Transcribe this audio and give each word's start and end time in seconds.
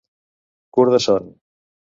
Curt 0.77 0.95
de 0.95 1.03
son. 1.07 1.31